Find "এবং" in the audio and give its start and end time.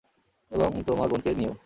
0.51-0.69